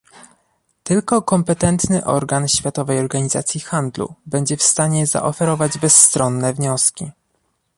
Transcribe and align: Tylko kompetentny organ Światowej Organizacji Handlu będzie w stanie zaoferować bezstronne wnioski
Tylko 0.83 1.21
kompetentny 1.21 2.05
organ 2.05 2.47
Światowej 2.47 2.99
Organizacji 2.99 3.59
Handlu 3.61 4.15
będzie 4.25 4.57
w 4.57 4.63
stanie 4.63 5.07
zaoferować 5.07 5.77
bezstronne 5.77 6.53
wnioski 6.53 7.11